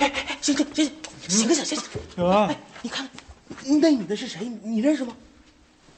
[0.00, 0.84] 哎哎，醒醒醒
[1.28, 1.78] 醒，醒个醒醒
[2.16, 2.24] 醒。
[2.26, 4.50] 啊哎，你看看，那女的是谁？
[4.62, 5.14] 你认识吗？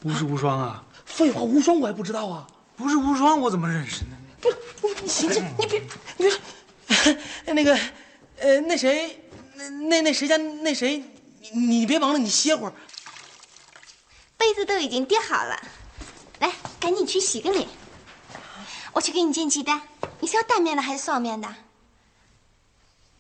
[0.01, 2.47] 不是无双啊，废话，无双我还不知道啊。
[2.77, 4.17] 不是无双，我怎么认识呢？
[4.41, 4.57] 不是，
[5.03, 5.81] 你醒醒，你别，
[6.17, 7.79] 你别，那个，
[8.39, 11.05] 呃，那谁，那那那谁家那谁，
[11.53, 12.73] 你你别忙了，你歇会儿。
[14.37, 15.57] 被子都已经叠好了，
[16.41, 16.51] 来，
[16.81, 17.69] 赶紧去洗个脸。
[18.93, 19.81] 我去给你煎鸡蛋，
[20.19, 21.49] 你是要蛋面的还是双面的？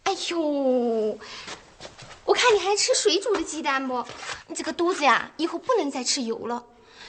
[0.05, 1.19] 哎呦，
[2.25, 4.05] 我看你还吃水煮的鸡蛋不？
[4.49, 6.65] 你这个肚子呀，以后不能再吃油了。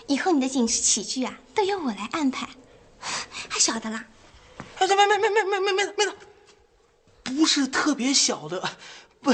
[0.07, 2.49] 以后你的饮食起居啊，都由我来安排，
[2.99, 4.05] 还晓得啦？
[4.77, 6.15] 哎，没没没没没没没没的，
[7.23, 8.61] 不是特别小的，
[9.21, 9.33] 不，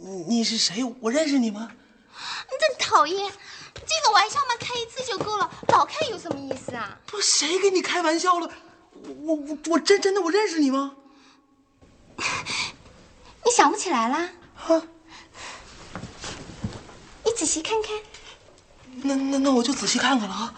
[0.00, 0.84] 你你是谁？
[1.00, 1.72] 我认识你吗？
[1.72, 3.32] 你真讨厌！
[3.74, 6.98] 这个玩笑嘛，开一次就够了，老开有什么意思啊？
[7.06, 8.48] 不，谁跟你开玩笑了？
[9.24, 10.96] 我我我真真的我认识你吗？
[13.44, 14.30] 你想不起来啦？
[14.66, 14.82] 啊，
[17.24, 17.90] 你仔细看看。
[19.04, 20.54] 那那那我就仔细看看了啊。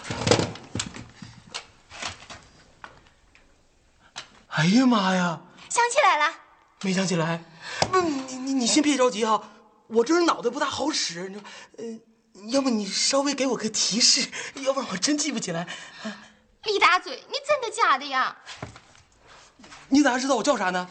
[4.49, 6.35] 哎呀妈呀，想起来了，
[6.83, 7.43] 没想起来。
[7.91, 9.51] 不，你你你先别着急哈，
[9.89, 11.43] 我这人脑袋不大好使，你说，
[11.79, 11.85] 呃，
[12.51, 15.67] 要不你稍微给我个提示，要不然我真记不起来。
[16.65, 18.37] 李大嘴，你真的假的呀？
[19.89, 20.89] 你咋知道我叫啥呢？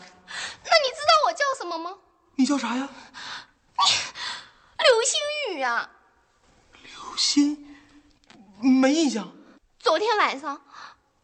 [0.65, 1.97] 那你知道我叫什么吗？
[2.35, 2.89] 你叫啥呀？
[3.77, 5.89] 你流星雨啊！
[6.81, 7.77] 流星？
[8.61, 9.31] 没印象。
[9.79, 10.61] 昨天晚上，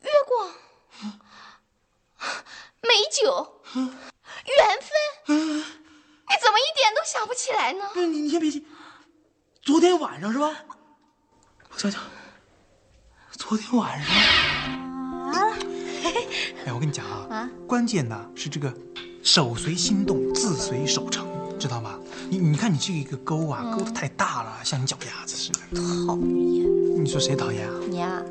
[0.01, 0.53] 月光，
[2.81, 3.87] 美酒，缘
[4.81, 4.87] 分，
[5.27, 7.89] 你怎么一点都想不起来呢？
[7.95, 8.67] 你，你先别急。
[9.61, 10.53] 昨天晚上是吧？
[11.71, 12.01] 我想想，
[13.31, 14.13] 昨天晚上。
[16.65, 18.73] 哎，我跟你讲啊，关键呢是这个
[19.23, 21.27] 手随心动，字随手成，
[21.59, 21.95] 知道吗？
[22.29, 25.59] 你你看你这个一个勾啊，勾的太大了，像你脚丫子似的。
[26.07, 27.73] 讨厌你说谁讨厌啊？
[27.89, 28.21] 你啊！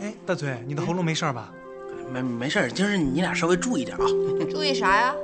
[0.00, 1.52] 哎，大嘴，你的喉咙没事吧？
[2.12, 4.04] 没没事儿，就是你俩稍微注意点啊。
[4.50, 5.14] 注意啥呀？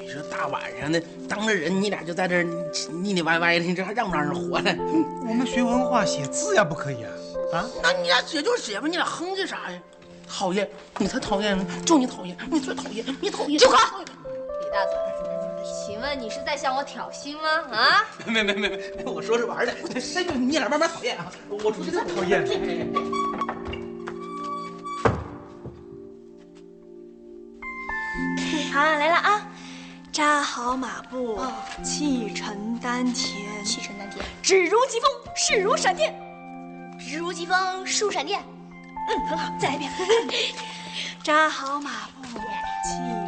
[0.00, 2.42] 你说大晚上的，当着人你俩就在这
[3.02, 4.74] 腻腻歪歪的，你这还让不让人活了？
[5.28, 7.10] 我们学文化写字呀，不可以啊！
[7.54, 9.78] 啊，那你俩写就写吧，你俩哼唧啥呀？
[10.32, 10.66] 讨厌，
[10.98, 11.64] 你才讨厌呢！
[11.84, 13.58] 就你讨厌，你最讨厌，你讨厌。
[13.58, 13.76] 住口！
[14.00, 14.06] 李
[14.72, 14.94] 大嘴，
[15.86, 17.48] 请问你是在向我挑衅吗？
[17.70, 18.02] 啊？
[18.24, 19.72] 没没没没，我说着玩的。
[19.94, 21.30] 哎，你俩慢慢讨厌啊！
[21.50, 22.42] 我出去再讨厌。
[28.72, 29.46] 好，来了啊！
[30.10, 31.38] 扎好马步，
[31.84, 36.18] 气沉丹田，气沉丹田，指如疾风，势如闪电。
[36.98, 38.42] 指如疾风，势如闪电。
[39.08, 39.90] 嗯，很好，再来一遍。
[41.22, 42.38] 扎好马步，气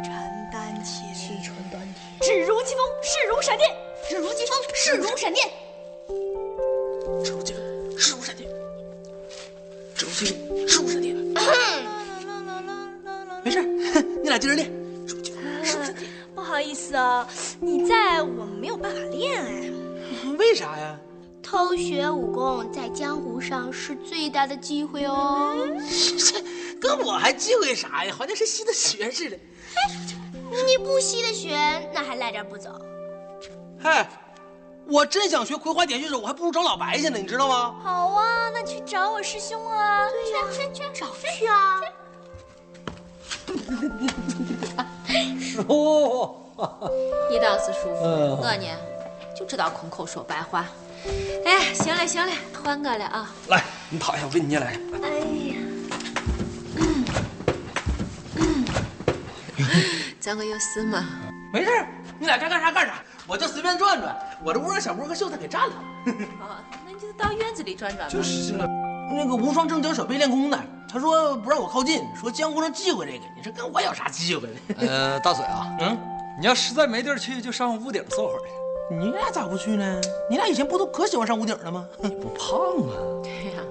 [0.03, 0.13] 沉
[0.51, 1.81] 丹田，气沉丹
[2.19, 3.69] 田，指如疾风，势如闪电。
[4.09, 5.49] 指如疾风，势如闪电。
[7.23, 7.63] 指如疾风，
[7.97, 8.49] 势如闪电。
[9.95, 11.15] 指如疾风，势如闪电。
[13.43, 13.61] 没事，
[14.23, 14.71] 你俩接着练。
[16.33, 17.27] 不好意思啊，
[17.59, 19.71] 你在我们没有办法练哎。
[20.37, 20.99] 为啥呀？
[21.55, 25.55] 偷学武功在江湖上是最大的忌讳哦。
[26.19, 26.43] 这
[26.81, 28.13] 跟我还忌讳啥呀？
[28.13, 29.37] 好像是吸的血似的。
[30.67, 31.57] 你不吸的血，
[31.93, 32.71] 那还赖这儿不走？
[33.81, 34.05] 嗨，
[34.85, 37.77] 我真想学葵花点穴手，我还不如找老白去呢，你知道吗？
[37.81, 40.09] 好啊，那去找我师兄啊。
[40.09, 41.79] 对呀、去去找去啊！
[45.69, 46.35] 哦，
[47.31, 48.67] 你倒是舒服，我呢
[49.33, 50.65] 就知道空口说白话。
[51.45, 52.31] 哎，行了行了，
[52.63, 53.29] 换我了啊！
[53.49, 54.77] 来，你躺下，我给你捏来。
[55.03, 55.09] 哎
[55.49, 55.55] 呀，
[56.77, 57.05] 嗯
[58.37, 58.65] 嗯
[60.19, 61.05] 找我有事吗？
[61.53, 61.69] 没事，
[62.19, 62.95] 你俩该干啥干啥，
[63.27, 64.15] 我就随便转转。
[64.43, 65.73] 我这屋让小波和秀才给占了。
[66.41, 68.11] 哦，那你就到院子里转转吧。
[68.11, 68.57] 就是这。
[69.07, 70.59] 那个无双正经小贝练功呢。
[70.91, 73.25] 他说不让我靠近，说江湖上忌讳这个。
[73.35, 74.87] 你说跟我有啥忌讳的？
[74.87, 75.97] 呃，大嘴啊，嗯，
[76.39, 78.45] 你要实在没地儿去，就上屋顶坐会儿去。
[78.89, 79.99] 你俩咋不去呢？
[80.29, 81.87] 你俩以前不都可喜欢上屋顶了吗？
[82.01, 82.55] 你不胖
[82.89, 82.93] 啊？
[83.23, 83.63] 对呀，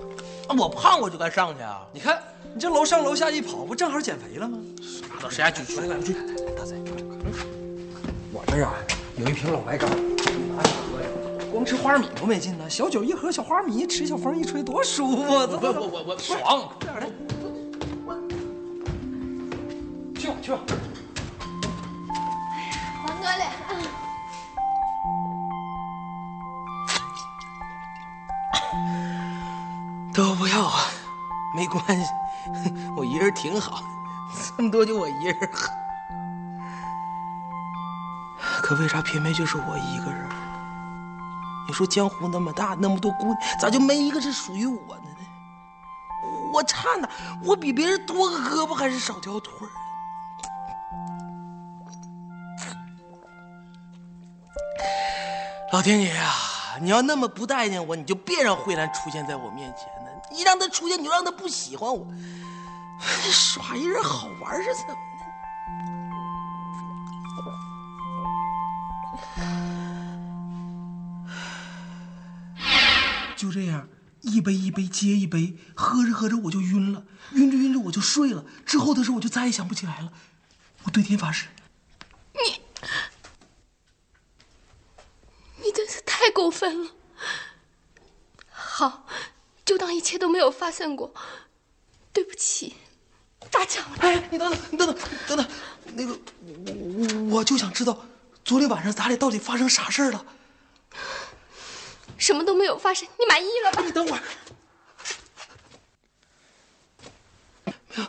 [0.59, 1.87] 我胖我就该上去啊。
[1.93, 2.21] 你看
[2.53, 4.59] 你这楼上楼下一跑，不正好减肥了吗？
[5.15, 5.63] 拉倒，谁家去？
[5.81, 6.01] 来来来，
[6.57, 6.77] 大嘴，
[8.33, 8.75] 我这啊
[9.17, 11.07] 有一瓶老白干，拿去喝呀。
[11.53, 15.49] 光吃花米多没劲呢，小酒一喝，小花米一吃，小风一吹，多舒服啊！
[15.49, 16.69] 我我我我爽！
[16.81, 17.09] 快点来，
[20.19, 20.59] 去吧去吧。
[30.15, 30.87] 都不要啊，
[31.57, 32.07] 没关系，
[32.97, 33.83] 我一人挺好，
[34.57, 35.37] 这么多就我一人。
[38.63, 40.29] 可为啥偏偏就是我一个人？
[41.67, 45.19] 你说江湖那么大，那么多姑娘，咋就没一个是属于我的呢？
[46.53, 47.09] 我差哪？
[47.43, 49.53] 我比别人多个胳膊还是少条腿？
[55.73, 56.33] 老天爷啊
[56.81, 60.11] 你要那么不待见我，你就别让慧兰出现在我面前呢。
[60.33, 62.07] 你让她出现，你就让她不喜欢我。
[63.01, 64.97] 耍一人好玩是怎么的？
[73.37, 73.89] 就这样，
[74.23, 78.45] 一杯一杯接一杯，喝着喝着我就晕了，晕着晕着我就睡了。
[78.67, 80.13] 之后的事我就再也想不起来了。
[80.85, 81.47] 我对天发誓。
[82.33, 82.65] 你。
[85.75, 86.91] 真是太过分了！
[88.49, 89.07] 好，
[89.65, 91.13] 就当一切都没有发生过。
[92.13, 92.77] 对不起，
[93.51, 93.85] 大强。
[93.99, 94.97] 哎，你等等，你等等，
[95.27, 95.47] 等等，
[95.95, 96.17] 那个，
[97.29, 98.07] 我我就想知道，
[98.45, 100.25] 昨天晚上咱俩到底发生啥事了？
[102.17, 103.83] 什么都没有发生，你满意了吧？
[103.83, 104.23] 你等会儿。
[107.65, 108.07] 没有，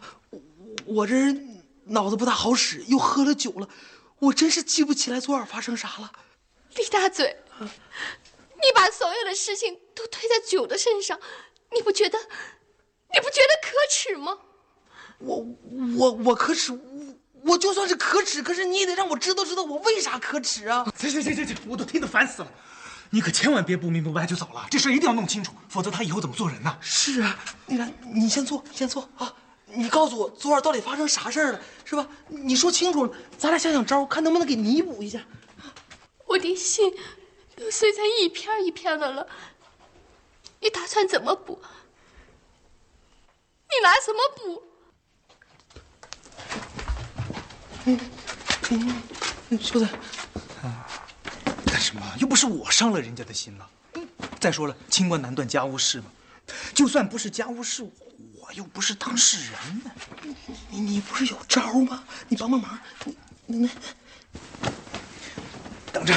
[0.85, 3.67] 我这人脑子不大好使，又喝了酒了，
[4.19, 6.11] 我真是记不起来昨晚发生啥了。
[6.75, 7.35] 李大嘴。
[8.65, 11.19] 你把所有的事情都推在酒的身上，
[11.71, 12.17] 你不觉得，
[13.13, 14.39] 你不觉得可耻吗？
[15.19, 15.45] 我
[15.97, 20.83] 我我可耻，我我就算是可耻，可是你也得让我知道知道我为啥可耻啊！
[20.97, 22.51] 行行行行行，我都听得烦死了，
[23.11, 26.75] 你可千万别不明不白就走了，这事一定要弄清楚，否则他以后怎么做人呢？
[26.81, 29.31] 是啊，你来，你先坐，先坐啊！
[29.67, 32.07] 你告诉我昨晚到底发生啥事儿了，是吧？
[32.29, 35.23] 你说清楚了，咱俩想想招，看能不能给弥补一下。
[36.25, 36.91] 我的心。
[37.55, 39.27] 都碎成一片一片的了，
[40.59, 41.61] 你打算怎么补？
[43.67, 44.63] 你拿什么补？
[47.85, 47.99] 嗯，
[49.49, 49.87] 嗯，秀才，
[51.65, 52.01] 干什么？
[52.19, 53.69] 又不是我伤了人家的心了。
[54.39, 56.07] 再说了，清官难断家务事嘛。
[56.73, 57.83] 就算不是家务事，
[58.37, 59.91] 我又不是当事人呢。
[60.69, 62.03] 你你不是有招吗？
[62.27, 62.79] 你帮帮忙，
[63.47, 63.69] 你你
[65.91, 66.13] 等着，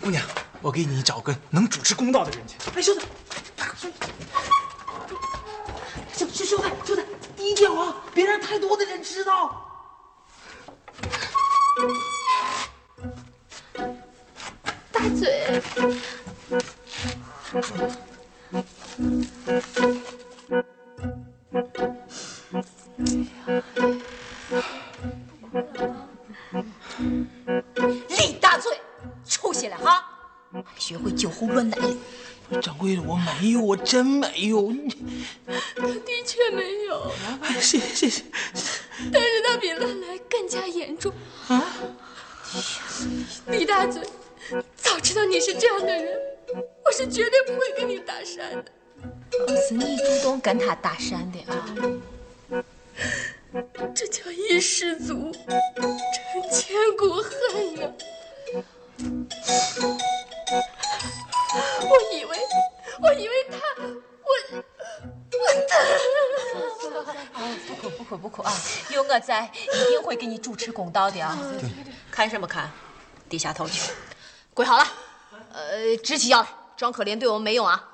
[0.00, 0.24] 姑娘。
[0.62, 2.56] 我给你找个能主持公道的人去。
[2.74, 3.00] 哎，秀才，
[6.12, 7.02] 秀秀秀才，秀才，
[7.36, 9.66] 低调啊，别让太多的人知道。
[14.92, 15.62] 大嘴。
[28.08, 28.78] 李大嘴，
[29.26, 30.09] 出息了哈！
[30.76, 34.72] 学会酒后乱来了，掌柜的，我没有，我真没有。
[35.76, 37.12] 他的确没有。
[37.60, 38.24] 谢谢谢谢。
[39.12, 41.12] 但是他比乱来更加严重。
[41.48, 41.62] 啊！
[43.48, 44.02] 李大嘴，
[44.76, 46.18] 早知道你是这样的人，
[46.84, 48.64] 我是绝对不会跟你搭讪的。
[49.68, 51.64] 是你主动跟他搭讪的啊？
[53.94, 57.92] 这叫一失足成千古恨呀！
[61.90, 62.38] 我以为，
[63.02, 64.30] 我以为他，我，
[65.32, 65.74] 我他，
[67.66, 68.52] 不哭不哭不哭啊！
[68.92, 71.36] 有我在，一定会给你主持公道的啊！
[72.10, 72.70] 看什么看？
[73.28, 73.90] 低下头去，
[74.54, 74.86] 跪好了。
[75.52, 77.88] 呃，直起腰来，装可怜对我们没用啊！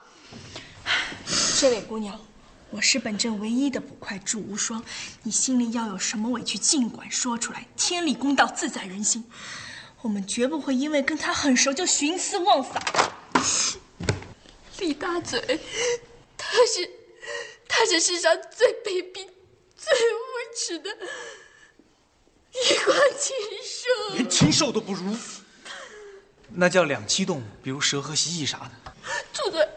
[1.59, 2.21] 这位姑娘，
[2.71, 4.85] 我是本镇唯一的捕快祝无双，
[5.23, 9.25] 你心里要有什么委屈，尽管说出来，天理公道自在人心。
[10.03, 12.79] 我们绝不会因为跟他很熟就徇私枉法。
[14.78, 15.61] 李大嘴，
[16.37, 16.90] 他是，
[17.68, 19.26] 他是世上最卑鄙、
[19.76, 20.18] 最无
[20.56, 20.90] 耻的
[22.52, 25.16] 一款禽兽，连禽兽都不如。
[26.50, 28.71] 那叫两栖动物，比如蛇和蜥蜴啥的。
[29.33, 29.68] 住嘴！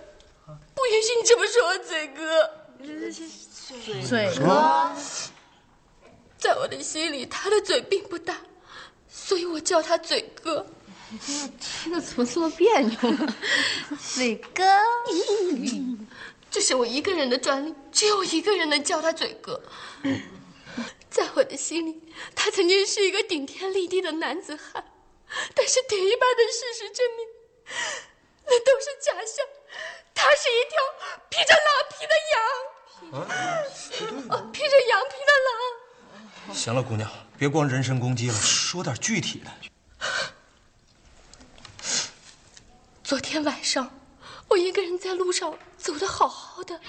[0.75, 2.51] 不允许你这么说我嘴哥。
[4.07, 4.95] 嘴哥，
[6.37, 8.39] 在我的心里，他的嘴并不大，
[9.09, 10.65] 所以我叫他嘴哥。
[11.59, 13.35] 听着怎么这么别扭啊？
[14.13, 14.63] 嘴哥，
[16.51, 19.61] 这是我一个人的专利，只有我一个人能叫他嘴哥。
[21.09, 22.01] 在我的心里，
[22.35, 24.85] 他曾经是一个顶天立地的男子汉，
[25.55, 27.27] 但是铁一般的事实证明，
[28.45, 29.45] 那都是假象。
[30.13, 30.77] 他是一条
[31.29, 33.27] 披着狼皮的羊，
[34.51, 36.53] 披着羊皮的狼。
[36.53, 39.49] 行了，姑娘，别光人身攻击了，说点具体的。
[43.09, 43.89] 昨天晚上，
[44.47, 46.79] 我一个人在路上走的好好的。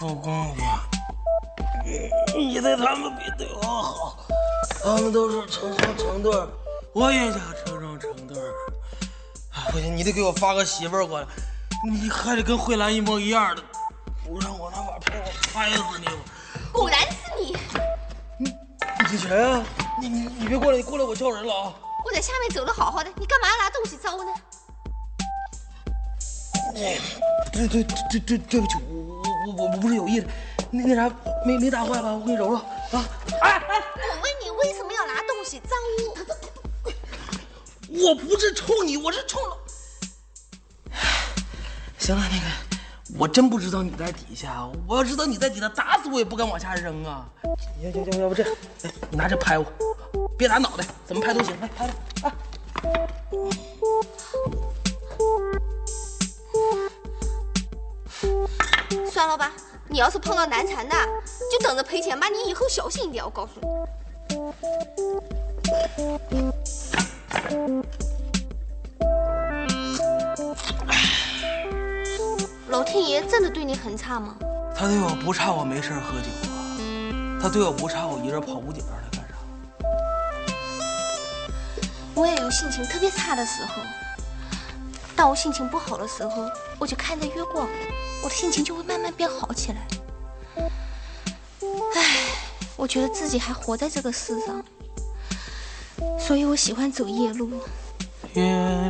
[0.00, 0.54] 不公
[1.84, 2.10] 平！
[2.34, 4.16] 你对他们比对我好，
[4.82, 6.32] 他们都是成双成对，
[6.94, 8.38] 我也想成双成对。
[9.70, 11.26] 不行，你得给我发个媳妇儿过来，
[11.90, 13.62] 你还得跟慧兰一模一样的，
[14.32, 16.06] 不让我拿瓦片我拍死你！
[16.72, 17.54] 果然是你！
[18.38, 18.50] 你
[19.10, 19.62] 你谁啊？
[20.00, 21.74] 你你你别过来，你过来我叫人了啊！
[22.02, 24.32] 我在下面走的好好的，你干嘛要拿东西招呢？
[26.72, 30.26] 对对对对对不起，我我我我不是有意的，
[30.70, 32.12] 那那啥没没打坏吧？
[32.12, 32.64] 我给你揉揉啊！
[33.42, 36.16] 哎哎，我问你为什么要拿东西脏污？
[38.02, 39.58] 我不是冲你，我是冲了。
[42.00, 42.46] 行了，那个
[43.18, 47.26] 我真不知道你在底下，我要知道你在底下，打死我也不敢往下扔啊！
[47.80, 48.52] 行行行，要不这样，
[48.82, 49.64] 来你拿这拍我，
[50.36, 51.92] 别打脑袋，怎么拍都行，来拍来
[52.22, 52.34] 啊！
[59.10, 59.52] 算了吧，
[59.88, 60.94] 你要是碰到难缠的，
[61.50, 62.28] 就等着赔钱吧。
[62.28, 63.66] 你以后小心一点，我告诉你。
[72.82, 74.34] 老天爷真的对你很差吗？
[74.74, 79.36] 他对我不差，我没事喝酒啊；他对我不差，我一人跑屋顶上来干啥？
[82.12, 83.74] 我也有心情特别差的时候，
[85.14, 87.68] 当我心情不好的时候，我就看着月光，
[88.24, 89.86] 我的心情就会慢慢变好起来。
[91.94, 92.34] 唉，
[92.74, 94.60] 我觉得自己还活在这个世上，
[96.18, 97.48] 所以我喜欢走夜路。
[98.34, 98.42] 月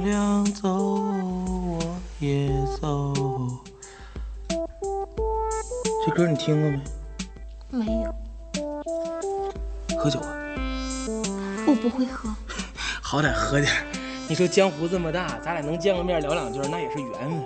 [0.02, 1.78] 亮走，我
[2.20, 2.48] 也
[2.80, 3.12] 走。
[6.04, 6.68] 这歌你听过
[7.70, 7.86] 没？
[7.86, 8.12] 没有，
[9.96, 10.34] 喝酒啊？
[11.64, 12.28] 我不会喝。
[13.00, 13.72] 好歹喝点。
[14.28, 17.40] 你说江湖这么大，咱俩能见个面聊两句，那也是缘分。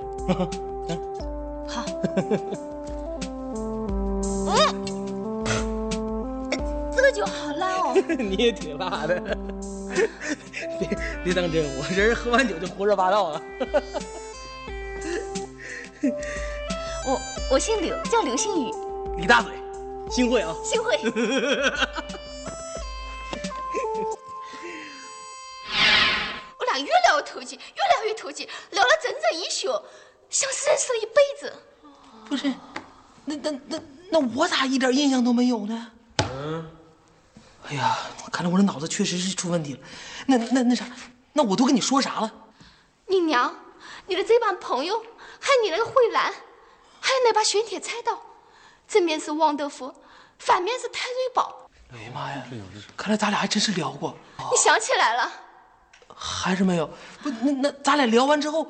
[1.69, 1.85] 好。
[6.97, 7.95] 这个酒好辣哦。
[8.19, 9.21] 你也挺辣的。
[10.79, 10.89] 别
[11.25, 13.43] 别当真，我这人喝完酒就胡说八道啊。
[17.07, 17.23] 我
[17.53, 18.73] 我姓刘，叫刘星宇，
[19.17, 19.53] 李大嘴，
[20.11, 20.53] 幸会啊！
[20.65, 20.97] 幸会。
[26.59, 29.69] 我俩越聊越投机，越聊越投机，聊了整整一宿，
[30.29, 31.53] 像是认识了一辈子。
[32.29, 32.53] 不是，
[33.25, 35.93] 那那那那我咋一点印象都没有呢？
[36.29, 36.69] 嗯。
[37.69, 37.97] 哎呀，
[38.33, 39.79] 看来我这脑子确实是出问题了。
[40.27, 40.85] 那那那啥，
[41.35, 42.33] 那我都跟你说啥了？
[43.07, 43.55] 你娘，
[44.09, 44.99] 你的这帮朋友，
[45.39, 46.35] 还有你那个慧兰，
[47.07, 48.21] 还有那把玄铁菜刀，
[48.89, 49.95] 正面是汪德福，
[50.41, 51.71] 反面是泰瑞宝。
[51.93, 52.43] 哎呀妈呀，
[52.97, 54.13] 看来咱俩还真是聊过。
[54.51, 55.33] 你想起来了？
[56.13, 56.91] 还是没有？
[57.23, 58.67] 不，那那咱俩聊完之后，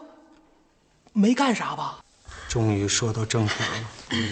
[1.15, 2.05] 没干啥吧？
[2.47, 4.29] 终于说到正题了。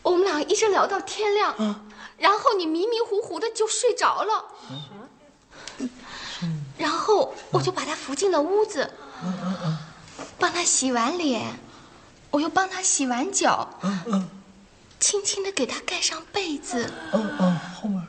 [0.00, 1.54] 我们俩一直聊到天亮。
[1.58, 1.88] 嗯。
[2.16, 4.44] 然后你迷迷糊糊的就睡着了，
[6.78, 8.90] 然后我就把他扶进了屋子，
[10.38, 11.42] 帮他洗完脸，
[12.32, 13.68] 我又帮他洗完脚，
[14.98, 16.90] 轻轻的给他盖上被子。
[17.12, 18.02] 嗯嗯，后面。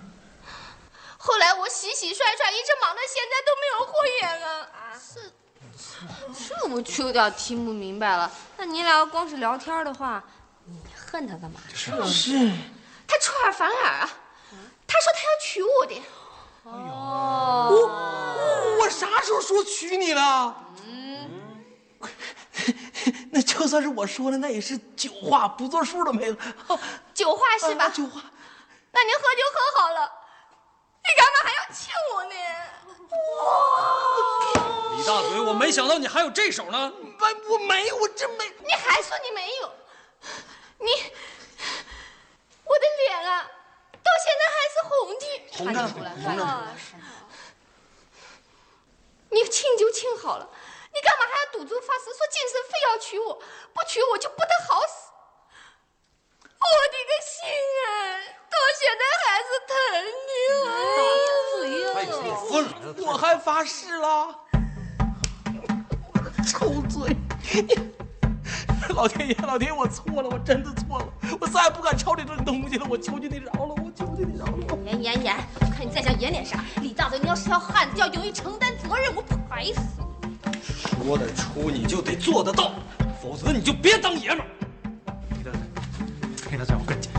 [1.18, 4.98] 后来我洗洗涮涮，一直忙到现在都没有合眼啊！
[5.14, 8.32] 这，这我就有点听不明白了。
[8.58, 10.24] 那你俩要光是聊天的话，
[10.66, 11.60] 你恨他干嘛？
[11.74, 12.52] 是是。
[13.08, 14.10] 他出尔反尔啊！
[14.88, 16.02] 他说他要娶我的。
[16.64, 20.56] 哦，我我啥时候说娶你了？
[20.86, 21.03] 嗯，那
[23.54, 26.38] 就算是我说的，那也是酒话，不作数的妹子。
[27.14, 27.88] 酒话是吧？
[27.90, 28.22] 酒话。
[28.92, 30.12] 那您喝酒喝好了，
[31.04, 32.36] 你干嘛还要亲我呢？
[33.38, 34.98] 哇！
[34.98, 36.92] 李大嘴，我没想到你还有这手呢。
[37.20, 38.50] 我我没有，我真没。
[38.66, 39.72] 你还说你没有？
[40.80, 40.90] 你。
[42.66, 43.46] 我我的脸啊，
[43.92, 45.26] 到现在还是红的。
[45.52, 45.78] 红着，
[46.24, 46.42] 红着。
[49.30, 50.50] 你亲就亲好了，
[50.94, 53.36] 你干嘛还要赌咒发誓，说今生非要娶我，
[53.74, 55.12] 不娶我就不得好死？
[56.64, 57.36] 我的个心
[57.84, 57.92] 啊，
[58.48, 59.74] 到现在还是疼
[60.30, 60.66] 你啊！
[61.98, 62.16] 哎呀，
[63.06, 64.40] 我还发誓了，
[66.48, 67.16] 臭嘴！
[68.96, 71.08] 老天爷，老天爷，我错了，我真的错了，
[71.42, 74.78] 我再也不敢抄这种东西了，我求求你饶了我，求求你饶了我！
[74.86, 76.64] 演演演，我看你再想演点啥？
[76.82, 80.13] 李大嘴，你要是条汉子，要勇于承担责任，我不拍死你！
[81.04, 82.72] 说得出你就得做得到，
[83.22, 84.48] 否则你就别当爷们儿。
[85.32, 87.12] 李大嘴，李大嘴，我跟你讲，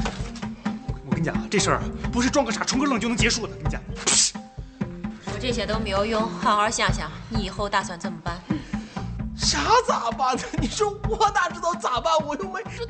[1.05, 3.55] 我跟你讲啊，这事儿啊不是装个傻充个愣就能结束的。
[3.57, 3.79] 跟你讲，
[5.26, 8.41] 说这些都没有用，好好想想，你以后打算怎么办？
[9.37, 10.43] 啥咋办呢？
[10.59, 12.11] 你说我哪知道咋办？
[12.26, 12.87] 我又没说。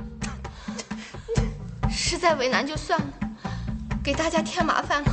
[1.91, 3.07] 实在为难就算了，
[4.01, 5.13] 给大家添麻烦了，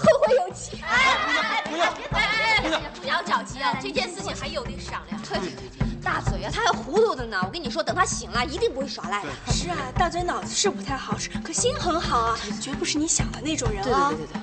[0.00, 0.82] 后会有期。
[0.82, 2.20] 哎，不要，别哎
[2.62, 5.20] 哎，不要着急啊，这件事情还有的商量。
[5.22, 7.40] 对对对，大嘴啊，他还糊涂的呢。
[7.44, 9.28] 我跟你说，等他醒了，一定不会耍赖的。
[9.52, 14.08] 是啊，大嘴脑子是不太好使，可心很好啊，绝不是你想的那种人啊。
[14.10, 14.40] 对对对对。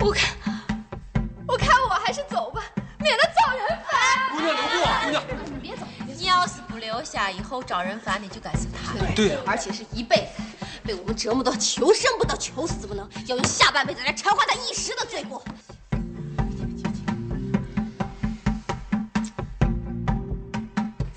[0.00, 0.30] 我看，
[1.46, 2.62] 我看我还是走吧，
[2.98, 4.30] 免得遭人烦。
[4.30, 5.22] 姑娘留步，姑娘。
[5.52, 9.10] 你别走，你要是不留下，以后找人烦你就该是他了。
[9.14, 10.42] 对，而且是一辈子，
[10.88, 15.44] 被我们折磨到求生不得，求死不能，要用下半辈子来偿还他一时的罪过。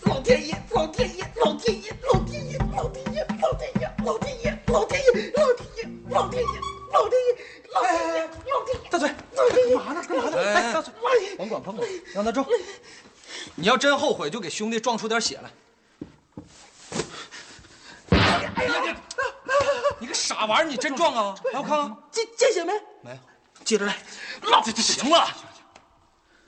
[0.01, 6.59] 老天爷，老天爷，老天爷，老天爷，老天爷，老天爷，老天爷，老天爷，老天爷，老天爷，
[6.91, 7.39] 老天爷，
[7.71, 10.03] 老天爷，老天爷，大嘴，干嘛呢？
[10.05, 10.37] 干嘛呢？
[10.37, 10.93] 哎，大嘴，
[11.37, 12.45] 甭管甭管，让他撞。
[13.55, 15.49] 你要真后悔，就给兄弟撞出点血来。
[18.09, 18.97] 哎呀，
[19.99, 21.35] 你个傻玩意儿，你真撞啊？
[21.53, 22.73] 来，我看看，见见血没？
[23.01, 23.17] 没有。
[23.63, 23.97] 接着来，
[24.41, 25.27] 老子行了，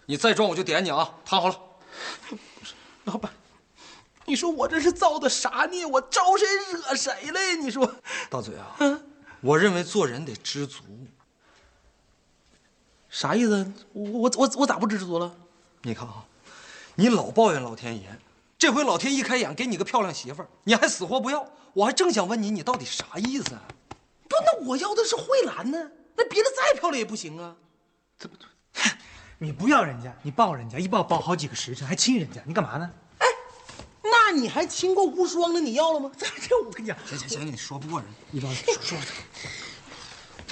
[0.08, 1.14] 你再撞我就点你啊！
[1.24, 1.60] 躺好了。
[3.04, 3.32] 老板，
[4.26, 5.86] 你说我这是造的啥孽？
[5.86, 7.56] 我招谁惹谁了呀？
[7.62, 7.96] 你说，
[8.30, 9.10] 大嘴啊，嗯
[9.42, 10.84] 我认为做人得知足。
[13.10, 13.72] 啥意思？
[13.94, 15.36] 我我我我咋不知足了？
[15.84, 16.26] 你看啊，
[16.96, 18.20] 你老抱怨老天爷，
[18.64, 21.46] 这回老天一开眼给你个漂亮媳妇儿，你还死活不要。
[21.74, 23.62] 我还正想问你，你到底啥意思啊？
[24.30, 25.78] 不，那我要的是慧兰呢，
[26.16, 27.54] 那别的再漂亮也不行啊。
[28.18, 28.38] 这不，
[29.38, 32.90] 你不要人家，你抱人家，一抱抱好几个时辰，还亲人家，你干嘛呢？
[33.18, 33.28] 哎
[34.02, 35.60] 那你还亲过无双呢？
[35.60, 36.10] 你要了吗？
[36.18, 38.98] 这 这，我跟你讲，行行行，你说不过人，一帮说说。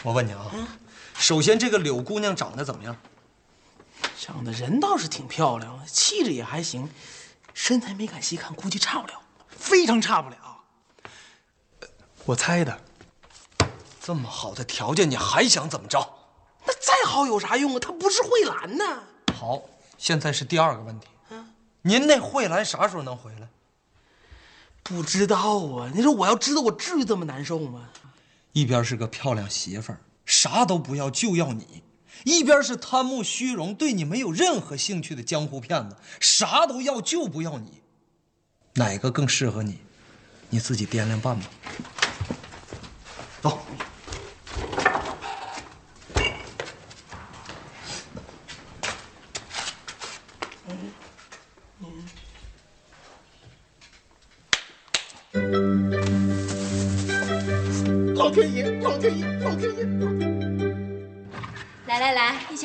[0.03, 0.51] 我问你啊，
[1.15, 2.93] 首先这个柳姑娘长得怎么样？
[4.19, 6.89] 长得人倒是挺漂亮，气质也还行，
[7.53, 9.21] 身材没敢细看，估计差不了。
[9.49, 10.37] 非常差不了。
[12.25, 12.81] 我猜的。
[14.01, 15.99] 这么好的条件，你还想怎么着？
[16.65, 17.79] 那再好有啥用啊？
[17.79, 19.03] 她不是慧兰呢。
[19.33, 19.61] 好，
[19.97, 21.07] 现在是第二个问题。
[21.29, 23.49] 嗯您那慧兰啥时候能回来？
[24.83, 25.91] 不知道啊。
[25.93, 27.89] 你说我要知道，我至于这么难受吗？
[28.53, 31.81] 一边是个漂亮媳妇儿，啥都不要就要你；
[32.23, 37.81] 一边是贪慕虚荣、对你没有任何兴趣的江湖骗子，啥都要就不要你。
[38.75, 39.79] 哪个更适合你？
[40.49, 41.45] 你自己掂量办吧。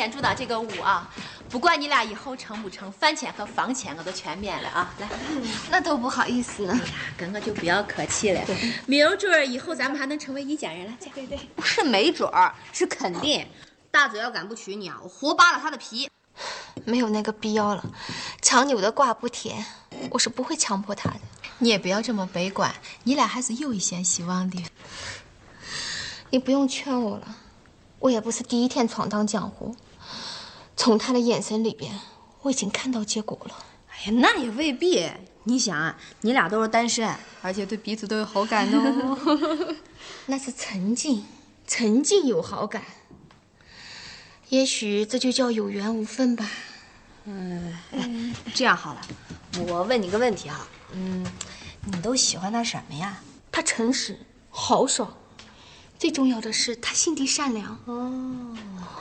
[0.06, 1.10] 来，你先主导这个舞啊！
[1.50, 4.94] 不管你俩以后成不成，饭钱和房钱我都全免了啊！
[4.98, 5.08] 来，
[5.70, 6.80] 那都不好意思呢。
[7.16, 8.40] 跟我就不要客气了，
[8.86, 10.92] 没有准儿以后咱们还能成为一家人了。
[11.14, 13.46] 对对，不是没准儿，是肯定。
[13.90, 16.08] 大嘴要敢不娶你啊，我活扒了他的皮。
[16.84, 17.84] 没有那个必要了，
[18.42, 19.64] 强扭的瓜不甜，
[20.10, 21.20] 我是不会强迫他的。
[21.58, 22.72] 你也不要这么悲观，
[23.04, 24.62] 你俩还是有一线希望的。
[26.30, 27.36] 你不用劝我了，
[27.98, 29.74] 我也不是第一天闯荡江湖。
[30.76, 31.98] 从他的眼神里边，
[32.42, 33.64] 我已经看到结果了。
[33.88, 35.10] 哎呀，那也未必。
[35.44, 37.08] 你想啊，你俩都是单身，
[37.40, 39.76] 而且对彼此都有好感的哦。
[40.26, 41.24] 那是曾经，
[41.66, 42.82] 曾经有好感。
[44.48, 46.48] 也许这就叫有缘无分吧。
[47.24, 47.74] 嗯，
[48.54, 49.00] 这样好了，
[49.68, 51.26] 我问你个问题哈，嗯，
[51.84, 53.20] 你都喜欢他什么呀？
[53.50, 54.18] 他诚实、
[54.50, 55.16] 豪爽，
[55.98, 57.78] 最重要的是他心地善良。
[57.86, 58.54] 哦，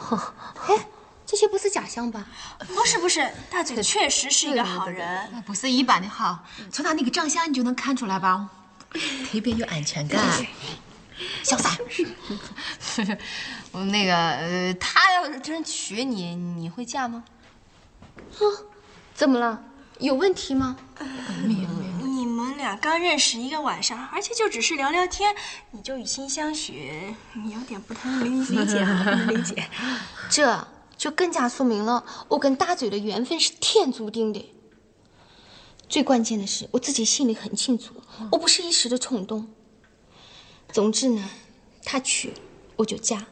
[0.68, 0.88] 哎，
[1.36, 2.26] 这些不是假象吧？
[2.66, 5.44] 不是不是，大嘴确实是一个好人。
[5.46, 8.48] 不是一般的好，从他那个长相你就能看出来吧，
[9.30, 10.18] 特别有安全感，
[11.44, 11.78] 潇洒。
[13.74, 17.26] 我那个呃，他要是真娶你，你会嫁吗？
[18.16, 18.40] 啊
[19.14, 19.62] 怎么了？
[20.00, 20.78] 有问题吗？
[21.46, 25.36] 没没你们俩刚认识一个晚上，而且就只是聊聊天，
[25.72, 29.70] 你就以心相许，你有点不太能理解啊，不能理解。
[30.32, 30.66] 这
[30.98, 34.54] 就更加说明了我跟大嘴的缘分是天注定的。
[35.88, 37.94] 最关键的是，我自己心里很清楚，
[38.32, 39.48] 我不是一时的冲动。
[40.72, 41.30] 总之呢，
[41.84, 42.34] 他娶
[42.76, 43.28] 我就嫁，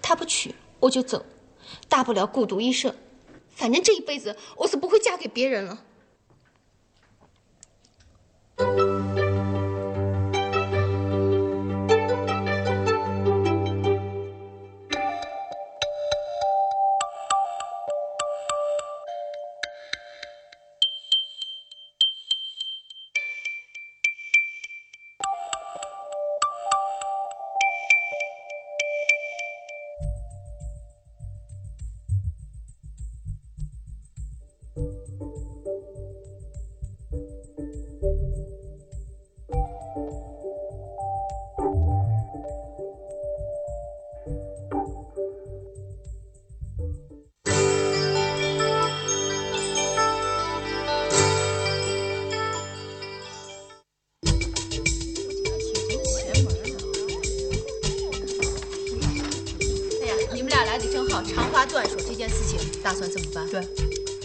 [0.00, 1.24] 他不娶我就走，
[1.88, 2.94] 大不了孤独一生。
[3.50, 5.84] 反正这一辈子我是不会嫁给别人了。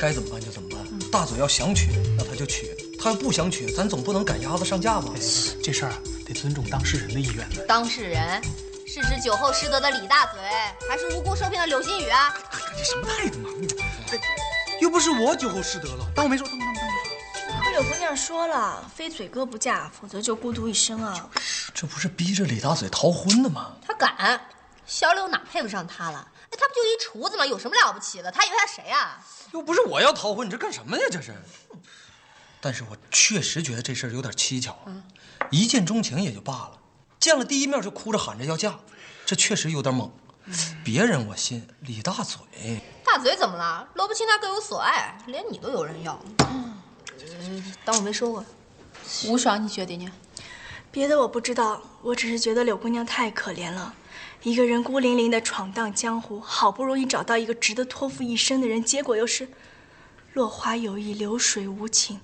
[0.06, 0.78] 该怎么办就怎么办。
[1.12, 2.68] 大嘴要想娶，那他就娶；
[3.00, 5.12] 他要不想娶，咱总不能赶鸭子上架吧？
[5.64, 7.66] 这事儿啊，得尊重当事人的意愿的。
[7.66, 8.40] 当事人
[8.86, 10.40] 是指酒后失德的李大嘴，
[10.88, 12.38] 还是无辜受骗的柳新宇啊？
[12.78, 13.50] 这什么态度嘛？
[14.12, 14.20] 哎
[14.80, 17.64] 又不是我酒后失德了，当我没说，当我当当我没说。
[17.64, 21.28] 可柳姑娘说了，非嘴哥不嫁，否则就孤独一生啊。
[21.74, 23.74] 这不是逼着李大嘴逃婚的吗？
[23.88, 24.40] 他敢，
[24.86, 26.28] 小柳哪配不上他了？
[26.56, 27.46] 哎，他不就一厨子吗？
[27.46, 28.32] 有什么了不起的？
[28.32, 29.22] 他以为他谁啊？
[29.52, 31.04] 又不是我要逃婚，你这干什么呀？
[31.12, 31.36] 这是。
[32.62, 34.78] 但是我确实觉得这事儿有点蹊跷。
[35.52, 36.80] 一见钟情也就罢了，
[37.20, 38.80] 见了第一面就哭着喊着要嫁，
[39.26, 40.10] 这确实有点猛。
[40.84, 43.88] 别人我信，李大嘴，大嘴怎么了？
[43.96, 46.20] 萝卜青菜各有所爱，连你都有人要。
[46.48, 46.82] 嗯，
[47.84, 48.46] 当我没说过。
[49.28, 50.12] 吴爽，你觉得呢？
[50.92, 53.94] 别的我不知道，我只是觉得柳姑娘太可怜了，
[54.46, 59.50] 一个人孤零零的闯荡江湖，好不容易找到一个值得托付一生的人，结果又是
[60.34, 62.22] 落花有意，流水无情，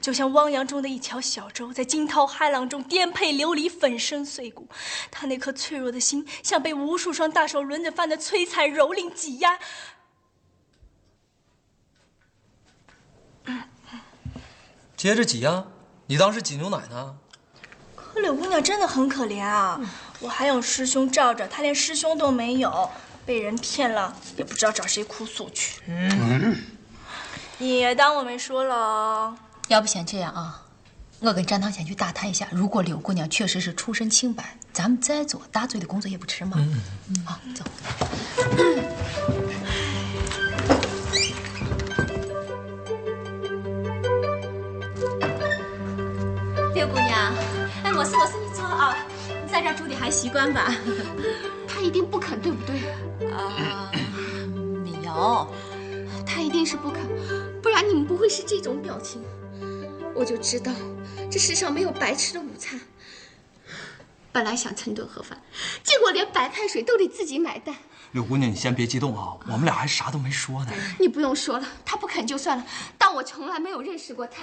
[0.00, 4.68] 就像汪洋中的一条小舟，在惊涛骇浪中颠沛流离，粉身碎骨。
[5.10, 9.58] 他那颗脆弱的心，像被无数双大手轮着翻的摧残蹂躏挤压。
[14.96, 15.66] 接着挤呀！
[16.06, 17.16] 你当是挤牛奶呢？
[17.96, 19.80] 可柳姑娘真的很可怜啊！
[20.24, 22.88] 我还有师兄罩着，他连师兄都没有，
[23.26, 25.82] 被人骗了，也不知道找谁哭诉去。
[25.86, 26.56] 嗯，
[27.58, 29.36] 也当我没说了哦。
[29.68, 30.62] 要不先这样啊，
[31.20, 36.56] 我跟张堂先去打探一下，如果柳姑娘确实是出身清白，咱们再做大嘴的工作也不迟嘛。
[36.56, 36.82] 嗯，
[37.26, 37.62] 好，走。
[46.74, 47.34] 柳姑娘，
[47.82, 49.13] 哎，没事没事，你坐啊，你
[49.54, 50.74] 在这儿住的还习惯吧？
[51.68, 53.30] 他一定不肯，对不对？
[53.30, 53.88] 啊，
[54.82, 55.48] 没有，
[56.26, 57.02] 他一定是不肯，
[57.62, 59.22] 不然你们不会是这种表情。
[60.12, 60.72] 我就知道，
[61.30, 62.80] 这世上没有白吃的午餐。
[64.32, 65.40] 本来想蹭顿盒饭，
[65.84, 67.76] 结果连白开水都得自己买单。
[68.14, 70.72] 柳姑娘，你先别激动啊，我们俩还啥都没说呢。
[71.00, 72.64] 你不用说了，他不肯就算了，
[72.96, 74.40] 当我从来没有认识过他，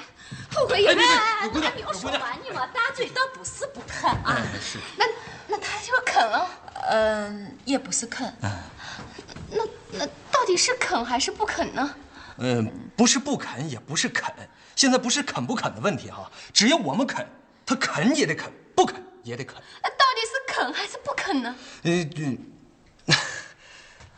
[0.53, 1.09] 后悔也没有。
[1.43, 4.77] 柳姑娘，你说完你嘛，大嘴倒不是不肯啊，是。
[4.97, 5.05] 那
[5.47, 6.49] 那他就肯了。
[6.89, 8.33] 嗯，也不是肯。
[8.41, 11.95] 那那到底是肯还是不肯呢？
[12.39, 14.33] 嗯，不是不肯，也不是肯，
[14.75, 17.25] 现在不是肯不肯的问题哈，只要我们肯，
[17.65, 19.55] 他肯也得肯，不肯也得肯。
[19.81, 21.55] 那到底是肯还是不肯呢？
[21.83, 22.37] 呃，这，呃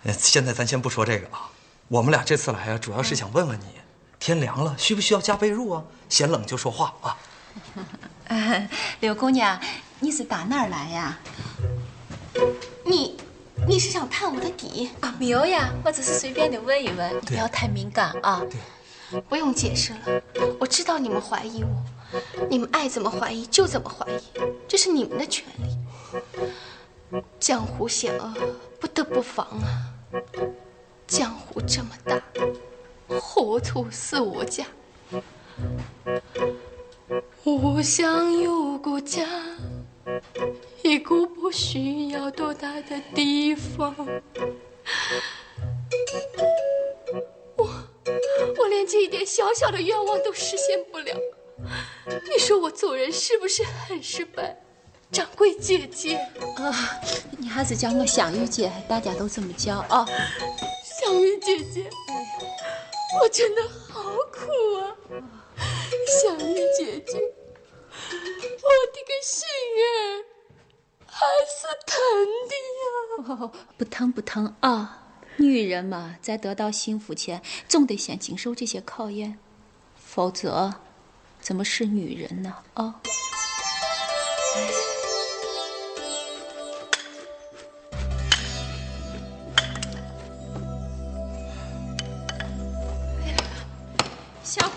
[0.18, 1.50] 现在咱先不说这个啊，
[1.88, 3.66] 我们俩这次来啊，主要是想问问你，
[4.20, 5.84] 天凉了，需不需要加被褥啊？
[6.10, 7.18] 嫌冷就说话啊。
[8.28, 9.60] 呃，柳姑娘，
[10.00, 11.20] 你是打哪儿来呀？
[12.86, 13.18] 你
[13.68, 14.90] 你是想探我的底？
[15.00, 18.42] 啊，没有呀，我只是随便的问一问，你不要太敏感啊。
[19.30, 20.22] 不用解释了，
[20.60, 21.84] 我知道你们怀疑我，
[22.50, 24.20] 你们爱怎么怀疑就怎么怀疑，
[24.68, 27.22] 这是你们的权利。
[27.40, 28.34] 江湖险恶，
[28.80, 29.93] 不得不防啊！
[31.08, 32.22] 江湖这么大，
[33.20, 34.66] 糊涂似我家？
[37.44, 39.28] 我想有个家，
[40.82, 43.96] 一个不需要多大的地方。
[47.56, 47.70] 我
[48.58, 51.16] 我连这一点小小的愿望都实现不了，
[52.32, 54.64] 你说我做人是不是很失败？
[55.14, 56.16] 掌柜姐姐，
[56.56, 56.74] 啊，
[57.38, 60.04] 你还是叫我香玉姐，大家都这么叫啊。
[60.84, 61.88] 香玉姐姐，
[63.22, 64.50] 我真的好苦
[64.80, 64.98] 啊！
[66.24, 69.48] 香玉姐姐，我的个心
[69.78, 70.26] 儿
[71.06, 71.96] 还是疼
[72.50, 73.52] 的呀！
[73.78, 75.12] 不疼不疼啊！
[75.38, 79.38] 女人嘛，在得到幸福前，总得先经受这些考验，
[79.96, 80.74] 否则
[81.40, 82.56] 怎么是女人呢？
[82.74, 83.02] 啊！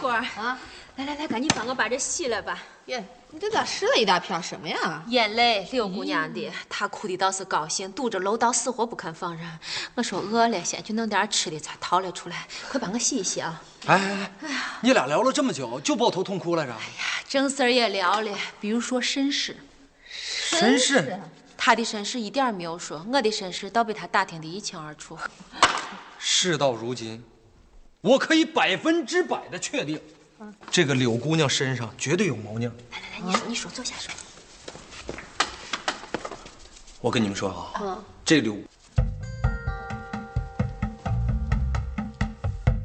[0.06, 0.58] 啊，
[0.96, 2.62] 来来来，赶紧帮我把这洗了吧。
[2.86, 4.40] 耶，你这咋湿了一大片？
[4.42, 5.02] 什么呀？
[5.08, 9.58] 眼泪，柳姑娘的，她哭的倒是高兴，堵着楼道死活不肯放人。
[9.94, 12.46] 我说饿了，先去弄点吃的，才逃了出来。
[12.70, 13.60] 快帮我洗一洗啊！
[13.86, 16.72] 哎哎哎，你俩聊了这么久，就抱头痛哭来着？
[16.72, 19.56] 哎呀，正事儿也聊了，比如说身世。
[20.08, 21.20] 身世？
[21.58, 25.18] 他的身世一点没有说，我的身世倒被他打听的一清二楚。
[26.18, 27.24] 事到如今。
[28.00, 30.00] 我可以百分之百的确定，
[30.70, 32.66] 这个柳姑娘身上绝对有猫腻。
[32.66, 34.12] 来来来，你说你说，坐下说。
[37.00, 38.54] 我跟你们说啊，这柳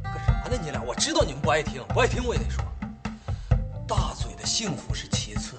[0.03, 0.57] 干啥呢？
[0.63, 2.63] 你俩，我知道你们不爱听，不爱听我也得说。
[3.87, 5.55] 大嘴的幸福是其次，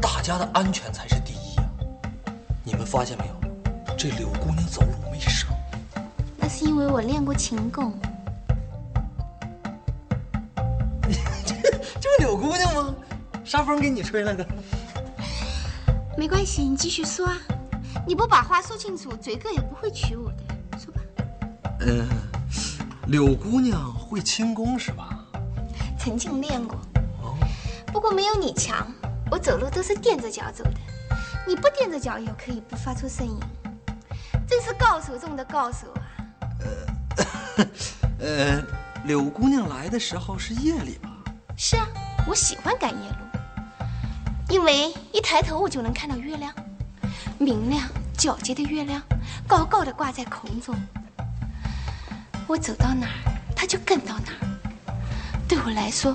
[0.00, 1.64] 大家的安全才是第一呀。
[2.64, 3.34] 你们发现没有？
[3.96, 5.48] 这柳姑娘走路没声。
[6.36, 7.92] 那是因为我练过琴功。
[13.52, 14.46] 啥风给你吹了个？
[16.16, 17.36] 没关系，你继续说啊。
[18.06, 20.78] 你不把话说清楚，嘴哥也不会娶我的。
[20.78, 21.02] 说吧。
[21.80, 22.08] 嗯，
[23.08, 25.22] 柳姑娘会轻功是吧？
[25.98, 26.78] 曾经练过。
[27.20, 27.36] 哦。
[27.88, 28.90] 不过没有你强，
[29.30, 30.72] 我走路都是垫着脚走的。
[31.46, 33.38] 你不垫着脚也可以不发出声音，
[34.48, 36.00] 真是高手中的高手啊。
[37.58, 37.66] 呃，
[38.18, 38.64] 呃，
[39.04, 41.10] 柳姑娘来的时候是夜里吧？
[41.54, 41.86] 是啊，
[42.26, 43.16] 我喜欢赶夜路，
[44.52, 46.52] 因为一抬头我就能看到月亮，
[47.38, 47.88] 明亮
[48.18, 49.00] 皎洁的月亮，
[49.48, 50.76] 高高的挂在空中。
[52.46, 54.94] 我走到哪儿，他就跟到哪儿。
[55.48, 56.14] 对我来说，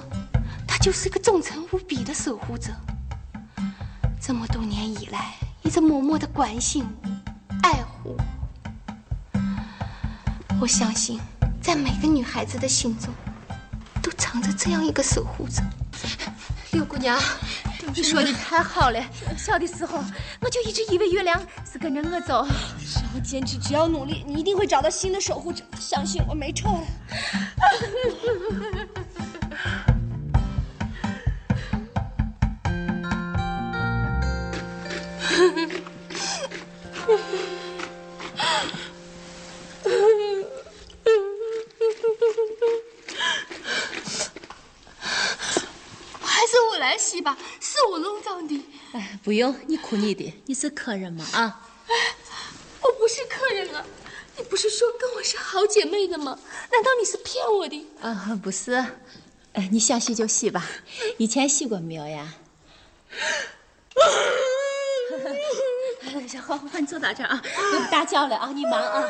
[0.67, 2.71] 他就是个忠诚无比的守护者。
[4.21, 7.09] 这么多年以来，一直默默的关心我，
[7.63, 8.15] 爱护
[9.33, 9.41] 我。
[10.61, 11.19] 我相信，
[11.59, 13.11] 在每个女孩子的心中。
[13.99, 15.61] 都藏着这样一个守护者，
[16.71, 17.19] 六姑娘，
[17.95, 18.99] 你说的太好了。
[19.37, 20.03] 小的时候，
[20.41, 22.45] 我就一直以为月亮是跟着我走。
[22.79, 25.63] 只要坚持，只要努力，你一定会找到新的守护者。
[25.79, 26.83] 相信我，没错。
[49.37, 51.25] 用，你哭你的，你是客人吗？
[51.33, 51.69] 啊，
[52.81, 53.83] 我不是客人啊！
[54.37, 56.37] 你不是说跟我是好姐妹的吗？
[56.71, 57.87] 难道你是骗我的？
[58.01, 58.73] 啊，不是。
[59.53, 60.63] 哎，你想洗就洗吧。
[61.17, 62.33] 以前洗过没有呀？
[66.27, 69.09] 小花花，你坐到这儿啊，我不打搅了啊，你忙啊。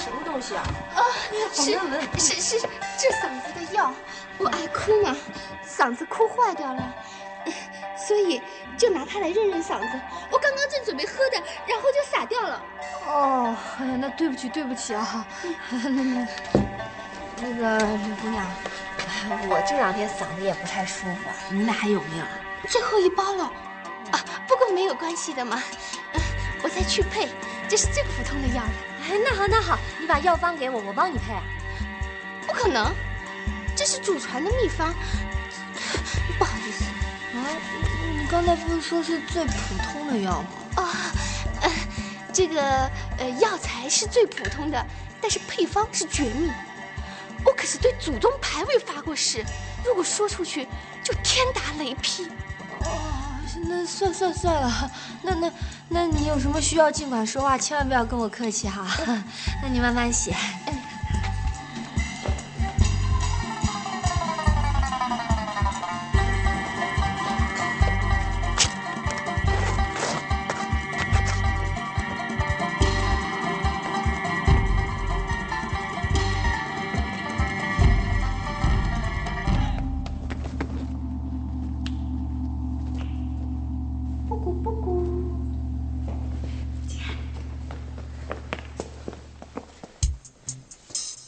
[0.00, 0.62] 什么东西啊？
[0.94, 1.00] 啊，
[1.52, 1.72] 是
[2.18, 3.92] 是是治嗓子的药。
[4.38, 5.14] 我爱哭嘛，
[5.68, 6.94] 嗓子哭坏掉了，
[7.96, 8.40] 所以
[8.78, 10.00] 就拿它来润润嗓子。
[10.30, 11.36] 我刚刚正准备喝的，
[11.66, 12.62] 然后就洒掉了。
[13.06, 15.26] 哦，哎呀，那对不起对不起啊。
[15.70, 16.26] 那那
[17.42, 18.46] 那个刘姑娘，
[19.48, 22.24] 我这两天嗓子也不太舒服，你那还有没有？
[22.68, 23.44] 最后一包了。
[24.12, 25.62] 啊，不过没有关系的嘛。
[26.62, 27.28] 我再去配，
[27.70, 28.70] 这是最普通的药了。
[29.00, 31.42] 哎，那好那好，你把药方给我，我帮你配啊。
[32.44, 32.92] 不可能，
[33.76, 34.92] 这是祖传的秘方，
[36.36, 36.84] 不好意思。
[37.32, 37.46] 啊，
[38.18, 40.48] 你刚才不是说是最普通的药吗？
[40.82, 41.12] 啊，
[41.62, 41.70] 呃，
[42.32, 44.84] 这个呃药材是最普通的，
[45.20, 46.50] 但是配方是绝密。
[47.44, 49.44] 我可是对祖宗牌位发过誓，
[49.84, 50.66] 如果说出去
[51.04, 52.28] 就天打雷劈。
[52.80, 53.19] 哦，
[53.64, 54.90] 那算算算了，
[55.22, 55.52] 那那
[55.88, 58.86] 那你有什么需要尽管说话，千万不要跟我客气哈。
[59.62, 60.34] 那你慢慢写。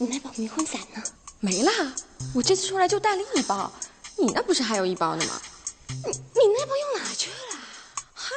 [0.02, 1.02] 你那包迷魂散呢？
[1.38, 1.94] 没啦，
[2.34, 3.70] 我这次出来就带了一包，
[4.16, 5.40] 你那不是还有一包呢吗？
[5.86, 7.36] 你你那包用哪去了？
[8.12, 8.32] 嗨，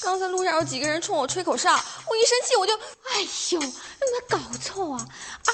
[0.00, 2.72] 刚才路上有几个人冲我吹口哨，我一生气我就……
[2.74, 5.06] 哎呦，有没有搞错啊？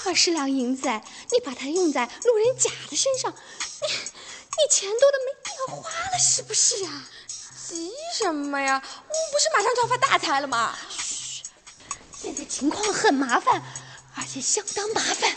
[0.04, 7.08] 二十两银子，你把它用在路人甲的身上，你你钱多的没地方花了是不是啊？
[7.66, 8.80] 急什么呀？
[8.84, 10.76] 我不是马上就要发大财了吗？
[10.88, 11.42] 嘘
[12.16, 13.60] 现在情况很麻烦，
[14.14, 15.34] 而且相当麻烦。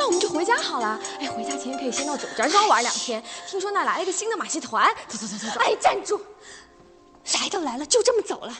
[0.00, 0.98] 那我们就回家好了。
[1.18, 3.22] 哎，回家前可以先到总站稍玩两天。
[3.46, 4.90] 听说那来了一个新的马戏团。
[5.06, 5.60] 走走走走走。
[5.60, 6.18] 哎，站住！
[7.34, 8.58] 来都来了，就这么走了？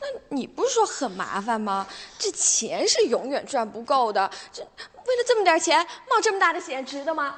[0.00, 1.86] 那你不是说很麻烦吗？
[2.18, 4.30] 这钱是永远赚不够的。
[4.50, 7.34] 这为了这么点钱，冒这么大的险，值得吗？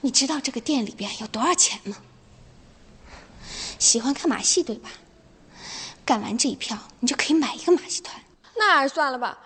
[0.00, 1.98] 你知道这个店里边有多少钱吗？
[3.78, 4.88] 喜欢看马戏对吧？
[6.06, 8.18] 干完这一票，你就可以买一个马戏团。
[8.56, 9.38] 那还是算了吧，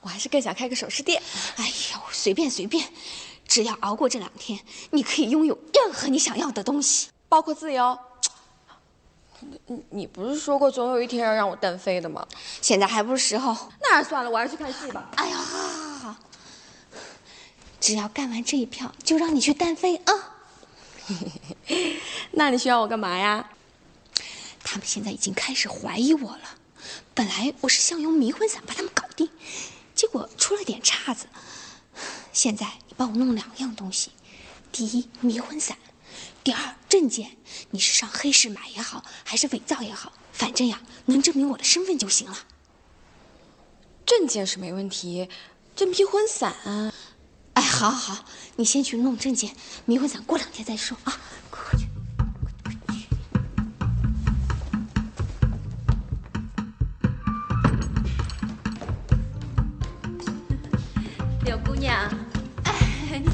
[0.00, 1.22] 我还是更想开个首饰店。
[1.56, 2.88] 哎呦，随便随便，
[3.46, 4.60] 只要熬过这两天，
[4.90, 7.98] 你可以拥有任何你想要的东西，包括自由。
[9.66, 12.26] 你你不是说过总有一天要让我单飞的吗？
[12.60, 13.56] 现在还不是时候。
[13.80, 15.10] 那算了，我还是去看戏吧。
[15.16, 16.16] 哎呀，好好好，
[17.80, 20.12] 只要干完这一票，就让你去单飞啊！
[22.32, 23.50] 那你需要我干嘛呀？
[24.62, 26.58] 他们现在已经开始怀疑我了。
[27.14, 29.28] 本来我是想用迷魂散把他们搞定，
[30.00, 31.26] 结果出了点岔子。
[32.32, 34.12] 现在你帮我弄两样东西：
[34.72, 35.76] 第一，迷魂散；
[36.42, 37.36] 第二，证件。
[37.72, 42.46] 你是上黑市买也好，还是伪造也好，反正呀，能证明我的身份就行了。
[44.06, 45.28] 证件是没问题，
[45.76, 46.54] 这迷魂散……
[47.52, 48.24] 哎，好，好，好，
[48.56, 51.20] 你先去弄证件，迷魂散过两天再说啊。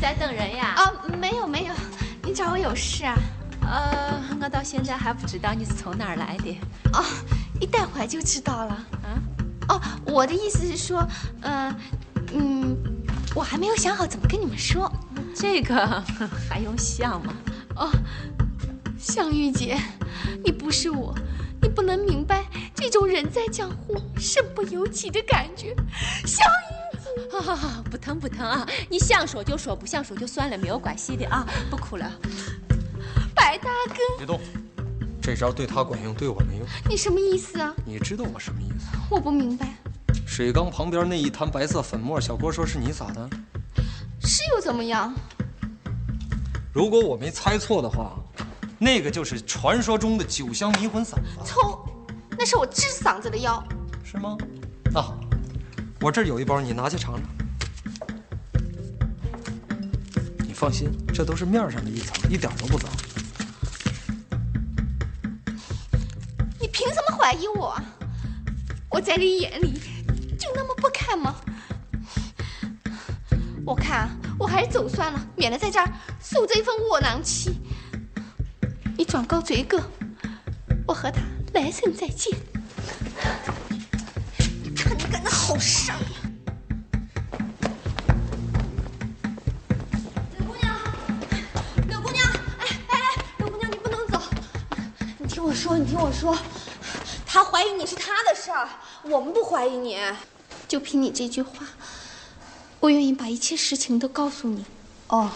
[0.06, 0.74] 在等人呀？
[0.76, 1.74] 啊，没有没有，
[2.22, 3.18] 你找我有事啊？
[3.62, 6.56] 呃，我到现在还不知道你是从哪儿来的。
[6.92, 7.04] 哦，
[7.60, 8.86] 一待会儿就知道了。
[9.02, 9.18] 啊？
[9.68, 11.04] 哦，我的意思是说，
[11.40, 11.74] 呃，
[12.32, 12.76] 嗯，
[13.34, 14.88] 我还没有想好怎么跟你们说。
[15.34, 16.00] 这个
[16.48, 17.34] 还用想吗？
[17.74, 17.90] 哦，
[18.96, 19.76] 香玉姐，
[20.44, 21.12] 你不是我，
[21.60, 22.44] 你不能明白
[22.76, 25.74] 这种人在江湖身不由己的感觉。
[26.24, 26.75] 香玉姐，
[27.30, 32.10] 好好好，不疼不疼啊，你想说就说，不想说就算了，没有关系的啊，不哭了。
[33.34, 34.40] 白大哥，别动，
[35.20, 36.66] 这招对他管用，对我没用。
[36.88, 37.74] 你什么意思啊？
[37.84, 38.86] 你知道我什么意思？
[39.10, 39.74] 我不明白。
[40.26, 43.28] 水缸旁边那一滩白色粉末，小郭说是你撒的，
[44.22, 45.14] 是又怎么样？
[46.72, 48.16] 如果我没猜错的话，
[48.78, 51.44] 那个就是传说中的酒香迷魂散吧？
[51.44, 51.88] 错，
[52.38, 53.62] 那是我治嗓子的药。
[54.04, 54.36] 是吗？
[56.06, 57.22] 我这儿有一包，你拿去尝尝。
[60.38, 62.88] 你放心，这都是面上的一层，一点都不脏。
[66.60, 67.76] 你凭什么怀疑我？
[68.88, 69.80] 我在你眼里
[70.38, 71.34] 就那么不堪吗？
[73.64, 75.92] 我看我还是走算了，免得在这儿
[76.22, 77.58] 受这份窝囊气。
[78.96, 79.82] 你转告嘴哥，
[80.86, 81.20] 我和他
[81.52, 82.32] 来生再见。
[85.46, 85.98] 好事儿！
[90.36, 90.76] 柳姑娘，
[91.86, 92.26] 柳姑娘，
[92.58, 94.20] 哎哎哎，柳姑娘，你不能走！
[95.18, 96.36] 你听我说，你听我说，
[97.24, 98.68] 他怀疑你是他的事儿，
[99.04, 99.96] 我们不怀疑你。
[100.66, 101.64] 就凭你这句话，
[102.80, 104.64] 我愿意把一切实情都告诉你。
[105.06, 105.30] 哦，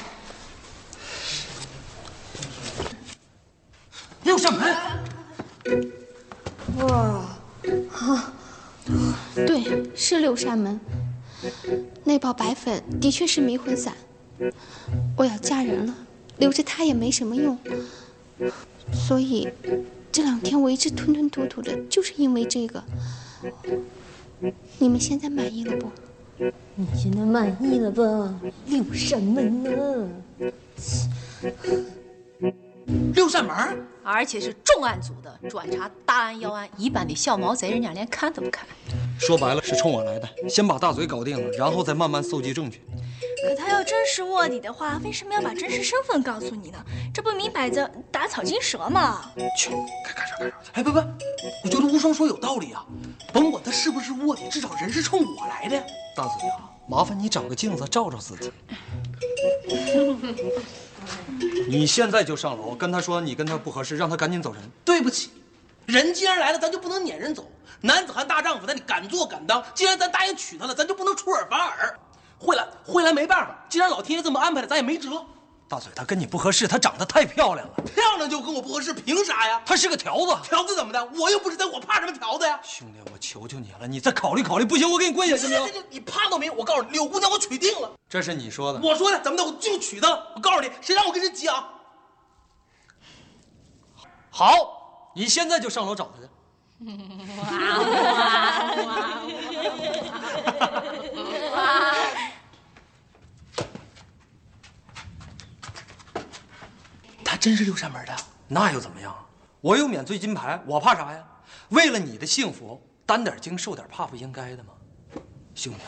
[4.25, 4.77] 六扇门。
[6.79, 7.25] 哇，
[9.35, 10.79] 对，是六扇门。
[12.05, 13.95] 那包白粉的确是迷魂散。
[15.17, 15.95] 我要嫁人了，
[16.39, 17.59] 留着它也没什么用。
[18.93, 19.49] 所以
[20.11, 22.83] 这两天我一直吞吞吐吐的，就是因为这个。
[24.79, 25.91] 你们现在满意了不？
[26.75, 28.35] 你现在满意了吧？
[28.67, 30.09] 六扇门呢？
[33.15, 33.55] 六扇门，
[34.03, 38.67] 而且是重案组的，专查大案要案，一般的小毛贼人家连看都不看。
[39.21, 42.83] 说白了是冲我来的，先把大嘴搞定了，然后再慢慢搜集证据。
[43.43, 46.79] 可他要真是卧底的话，为什么要把真实身份告诉你呢？
[47.13, 49.31] 这不明摆着打草惊蛇吗？
[49.57, 49.71] 去，
[50.05, 50.71] 该干啥干啥去。
[50.73, 50.99] 哎，不不，
[51.65, 52.85] 我觉得无双说有道理啊。
[53.33, 55.79] 甭管他是不是卧底，至少人是冲我来的。
[56.17, 58.51] 大嘴啊，麻烦你找个镜子照照自己。
[61.69, 64.63] 你现在就上楼跟他说你跟他不合适，让他赶紧走人。
[64.85, 65.31] 对不起，
[65.91, 67.51] 人既然来了，咱就不能撵人走。
[67.81, 69.63] 男子汉大丈夫，咱得敢做敢当。
[69.75, 71.99] 既然咱答应娶她了，咱就不能出尔反尔。
[72.39, 75.25] 慧兰，慧兰没办法，既然老天爷这么安排了，咱也没辙。
[75.69, 77.75] 大嘴，她跟你不合适，她长得太漂亮了。
[77.95, 79.63] 漂亮就跟我不合适，凭啥呀？
[79.65, 81.05] 她是个条子，条子怎么的？
[81.19, 82.59] 我又不是她，我怕什么条子呀？
[82.63, 84.65] 兄弟，我求求你了，你再考虑考虑。
[84.65, 85.85] 不行，我给你跪下，行不行？
[85.91, 86.51] 你怕都没。
[86.51, 87.91] 我告诉你，柳姑娘我娶定了。
[88.09, 88.81] 这是你说的。
[88.81, 89.45] 我说的，怎么的？
[89.45, 90.33] 我就娶她了。
[90.35, 91.69] 我告诉你，谁让我跟谁急啊？
[94.31, 94.80] 好，
[95.15, 96.29] 你现在就上楼找他去。
[107.25, 108.17] 他真是六扇门的，
[108.49, 109.15] 那又怎么样？
[109.61, 111.25] 我有免罪金牌，我怕啥呀？
[111.69, 114.73] 为了你的幸福，担点惊受点怕，不应该的吗？
[115.55, 115.81] 兄弟，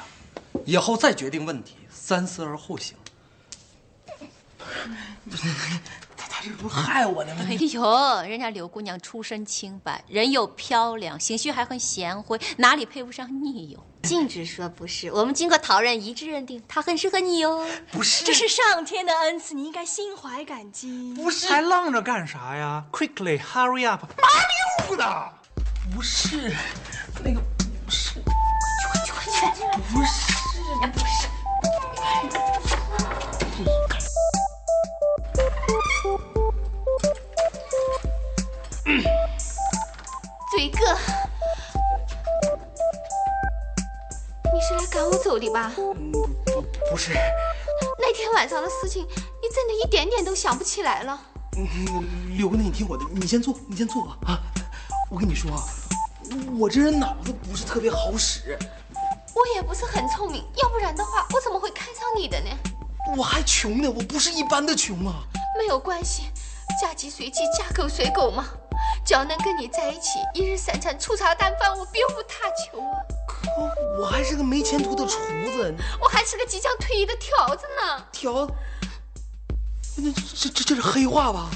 [0.66, 2.96] 以后再决定问题，三思而后行。
[6.42, 7.44] 这不是害我呢吗？
[7.48, 13.86] 哎呦，人家柳姑娘出身清白，人又漂亮，情绪还很贤惠，哪里配不上你哟？
[14.02, 17.64] 禁止说不是，我们经过讨论一致认定，她很适合你哟。
[17.92, 21.14] 不是，这是上天的恩赐，你应该心怀感激。
[21.14, 24.02] 不是，还愣着干啥呀？Quickly, hurry up！
[24.02, 24.28] 麻
[24.88, 25.32] 溜的，
[25.94, 26.52] 不是，
[27.24, 27.40] 那个
[27.84, 28.20] 不是，
[28.90, 29.22] 快去快
[29.52, 29.62] 去，
[29.94, 30.31] 不是，
[40.52, 40.78] 嘴哥，
[44.52, 45.72] 你是来赶我走的吧？
[45.74, 45.94] 不
[46.90, 47.14] 不是，
[47.98, 51.18] 那天晚上的事情，你真的一点点都想不起来了？
[51.56, 54.38] 嗯，柳姑娘，你听我的，你先坐，你先坐啊。
[55.10, 55.62] 我跟你说啊，
[56.58, 58.58] 我这人脑子不是特别好使，
[59.34, 62.50] 我也不是很聪明，要不然的话，我怎么会看上你的呢？
[63.16, 65.24] 我还穷呢，我不是一般的穷啊。
[65.58, 66.24] 没有关系，
[66.78, 68.48] 嫁鸡随鸡，嫁狗随狗嘛。
[69.12, 72.96] 只要能跟你在一起，一日三餐粗茶淡饭，我别无他求啊。
[73.28, 73.46] 可
[74.00, 75.18] 我还是个没前途的厨
[75.54, 78.06] 子，我还是个即将退役的条子呢。
[78.10, 78.48] 条，
[79.96, 81.50] 那这这这是黑话吧？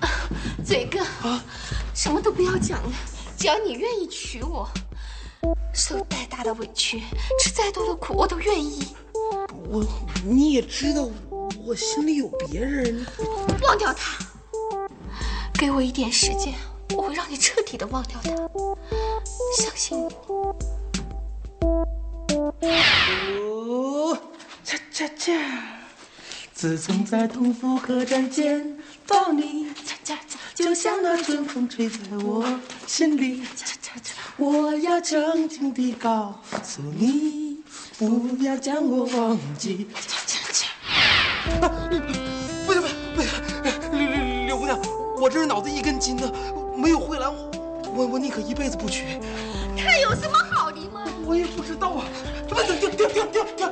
[0.00, 0.08] 啊，
[0.64, 1.44] 嘴哥啊，
[1.94, 2.90] 什么都不要讲了，
[3.36, 4.66] 只要你愿意娶我，
[5.74, 7.02] 受再大的委屈，
[7.38, 8.96] 吃再多的苦，我都愿意。
[9.68, 9.84] 我
[10.24, 11.06] 你也知道，
[11.62, 13.04] 我心里有别人。
[13.60, 14.16] 忘掉他，
[15.58, 16.54] 给我一点时间，
[16.94, 18.30] 我会让你彻底的忘掉他。
[19.56, 20.56] 相信我。
[22.60, 24.18] 哦，
[24.64, 25.32] 恰恰恰！
[26.52, 32.46] 自从在同福客栈见到你，恰恰恰，就像那春风吹在我
[32.86, 34.14] 心里，恰恰恰。
[34.36, 37.58] 我要静静地告诉你，
[37.98, 40.68] 不要将我忘记，恰恰恰。
[42.66, 43.30] 不行不行不行，
[43.92, 44.16] 柳柳
[44.46, 44.80] 柳姑娘，
[45.20, 46.32] 我这是脑子一根筋呢，
[46.76, 49.18] 没有慧兰，我我我宁可一辈子不娶。
[49.76, 51.04] 他有什么好的吗？
[51.24, 52.04] 我也不知道啊，
[52.48, 53.70] 这不停停停停停，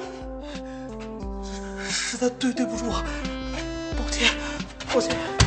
[1.88, 3.04] 实在对对不住啊，
[3.96, 4.30] 抱歉
[4.92, 5.43] 抱歉。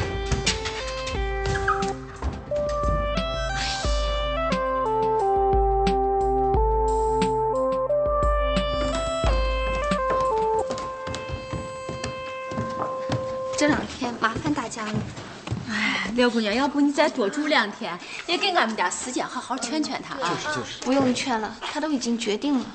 [16.17, 20.35] 刘姑娘，要不你再多住两天，也给俺们点时间，好好劝劝他啊。
[20.43, 22.65] 就是就是，不用劝了，他都已经决定了。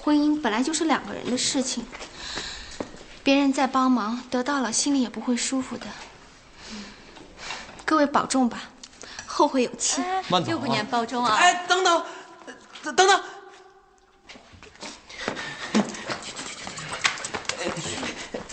[0.00, 1.84] 婚姻本来就是两个人的事情，
[3.22, 5.86] 别人在帮忙，得到了心里也不会舒服的。
[7.84, 8.62] 各位保重吧，
[9.26, 10.00] 后会有期。
[10.28, 10.86] 慢走刘姑娘啊。
[10.90, 11.34] 保重啊。
[11.34, 12.02] 哎，等等，
[12.82, 13.22] 等等等。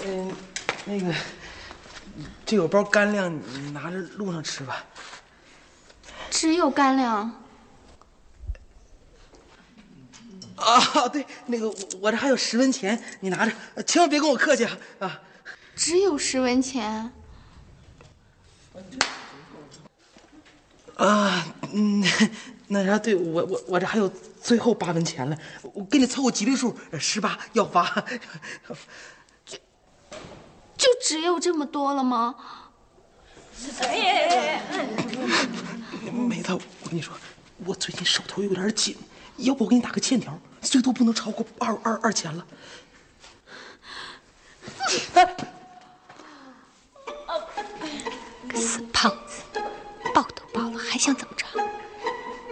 [0.06, 0.36] 嗯，
[0.84, 1.14] 那个，
[2.46, 4.84] 这有包干粮，你拿着路上吃吧。
[6.30, 7.44] 只有干粮，
[10.56, 14.78] 啊，对，那个我我这还有十文钱，你拿着，千万别跟我客气啊！
[15.00, 15.22] 啊，
[15.76, 17.12] 只有十文钱。
[20.96, 22.04] 啊，嗯，
[22.68, 24.12] 那啥，对我我我这还有
[24.42, 28.04] 最后八文钱了，我给你凑个吉利数，十八要发。
[30.78, 32.36] 就只有这么多了吗？
[36.14, 37.18] 梅子，我跟你说，
[37.66, 38.96] 我最近手头有点紧，
[39.38, 42.46] 要不我给你打个欠条，最多不能超过二二二千了。
[45.16, 45.36] 哎，
[48.54, 49.42] 死胖子，
[50.14, 51.46] 抱都抱了，还想怎么着？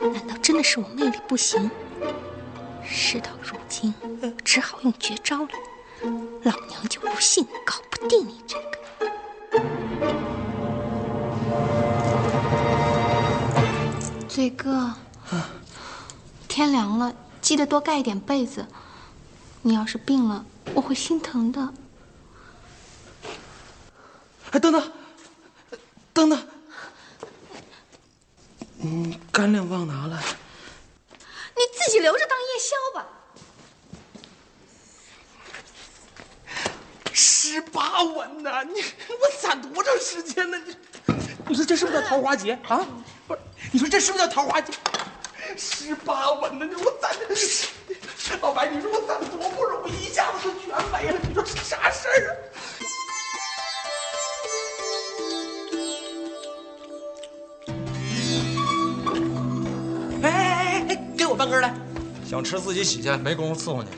[0.01, 1.69] 难道真的是我魅力不行？
[2.83, 3.93] 事到如今，
[4.43, 5.49] 只好用绝招了。
[6.45, 8.77] 老娘就不信搞不定你这个。
[14.29, 14.93] 嘴哥，
[16.47, 18.67] 天凉了，记得多盖一点被子。
[19.63, 21.73] 你要是病了，我会心疼的。
[24.51, 24.93] 哎，等等，
[26.13, 26.47] 等等，
[28.83, 30.21] 嗯，干粮忘拿了。
[31.09, 33.07] 你自己留着当夜宵吧。
[37.17, 38.51] 十八文呢？
[38.65, 38.73] 你
[39.07, 40.57] 我攒多长时间呢？
[40.65, 40.75] 你，
[41.47, 42.85] 你说这是不是叫桃花劫啊？
[43.25, 43.39] 不是，
[43.71, 44.73] 你说这是不是叫桃花劫？
[45.55, 46.67] 十八文呢？
[46.77, 47.33] 我攒的，
[48.41, 52.35] 老白，你说我攒的多不容易，一下子就全没了，你说是啥事儿啊？
[60.21, 61.73] 哎哎哎，给我半根来！
[62.29, 63.89] 想吃自己洗去，没工夫伺候你。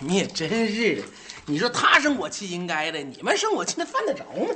[0.00, 1.04] 你们也真是的。
[1.48, 4.54] 你说他生我气应该的，你们生我气那犯得着吗？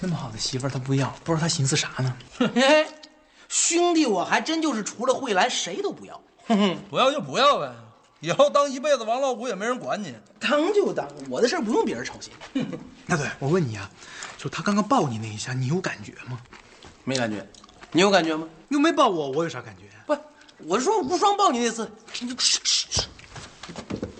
[0.00, 2.16] 那么好的媳妇儿他不要，不知道他寻思啥呢？
[3.48, 6.18] 兄弟，我还真就是除了慧兰谁都不要。
[6.48, 7.70] 哼不要就不要呗，
[8.20, 10.14] 以后当一辈子王老五也没人管你。
[10.40, 12.32] 当就当，我的事不用别人操心。
[13.06, 13.90] 大嘴，我问你啊，
[14.38, 16.40] 就他刚刚抱你那一下，你有感觉吗？
[17.04, 17.46] 没感觉。
[17.92, 18.48] 你有感觉吗？
[18.70, 19.84] 又没抱我，我有啥感觉？
[20.06, 20.16] 不，
[20.66, 22.34] 我是说无双抱你那次，你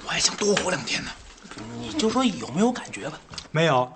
[0.04, 1.10] 我还想多活两天呢。
[1.93, 3.20] 你就说有没有感觉吧？
[3.51, 3.93] 没有，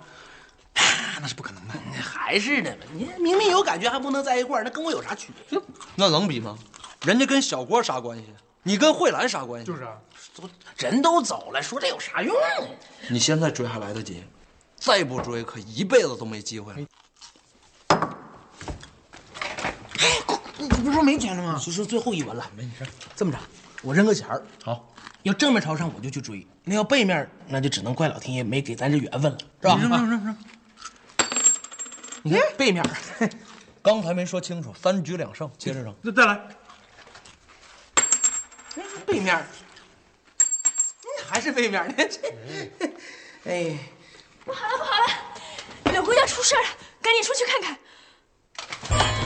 [1.21, 1.75] 那是不可能的。
[2.01, 5.61] 还是的嘛，你明明有感觉还不能在一块儿，那跟我有啥区别？
[5.95, 6.59] 那能比吗？
[7.03, 8.27] 人家跟小郭啥关系？
[8.63, 9.67] 你跟慧兰啥关系？
[9.67, 9.97] 就是啊，
[10.77, 12.69] 人都走了，说这有啥用啊？
[13.09, 14.23] 你现在追还来得及，
[14.77, 16.79] 再不追可一辈子都没机会了。
[20.59, 21.61] 你不是说没钱了吗？
[21.65, 22.85] 就剩最后一文了，没你事。
[23.15, 23.39] 这么着，
[23.83, 24.93] 我扔个钱儿，好。
[25.27, 29.77] 要正面朝上，我就去追；那要背面，那就只能怪老天爷没给咱这缘分了，是吧？
[29.77, 30.37] 扔扔扔扔！
[32.23, 32.85] 你看背面，
[33.83, 35.93] 刚才没说清楚，三局两胜，接着扔。
[36.01, 36.41] 那再来，
[39.05, 39.45] 背面，
[41.29, 41.95] 还是背面呢？
[43.47, 43.77] 哎，
[44.45, 46.63] 不好了不好了，柳姑娘出事了，
[47.03, 49.26] 赶紧出去看看。